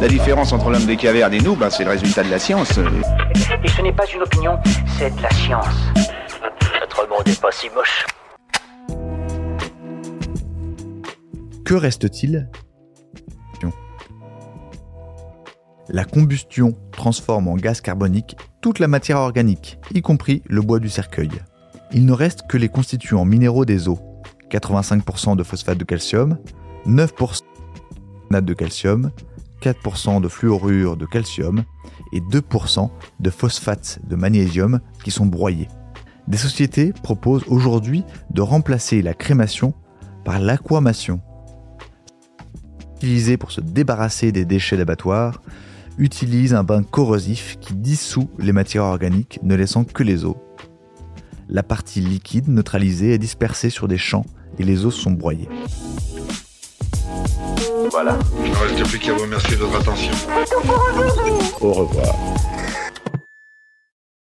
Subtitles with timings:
[0.00, 2.78] La différence entre l'homme des cavernes et nous, ben, c'est le résultat de la science.
[3.62, 4.58] Et ce n'est pas une opinion,
[4.96, 5.66] c'est de la science.
[6.80, 8.06] Notre monde n'est pas si moche.
[11.66, 12.48] Que reste-t-il
[15.90, 20.88] La combustion transforme en gaz carbonique toute la matière organique, y compris le bois du
[20.88, 21.30] cercueil.
[21.92, 23.98] Il ne reste que les constituants minéraux des eaux.
[24.50, 26.38] 85% de phosphate de calcium,
[26.86, 27.40] 9%
[28.30, 29.10] de de calcium,
[29.60, 31.64] 4% de fluorure de calcium
[32.12, 35.68] et 2% de phosphate de magnésium qui sont broyés.
[36.28, 39.74] Des sociétés proposent aujourd'hui de remplacer la crémation
[40.24, 41.20] par l'aquamation.
[42.96, 45.42] Utilisée pour se débarrasser des déchets d'abattoirs,
[45.98, 50.36] utilise un bain corrosif qui dissout les matières organiques, ne laissant que les eaux.
[51.48, 54.24] La partie liquide neutralisée est dispersée sur des champs
[54.58, 55.48] et les os sont broyés.
[57.90, 58.18] Voilà.
[58.44, 60.12] Il ne reste plus qu'à vous remercier de votre attention.
[61.60, 62.14] Au revoir.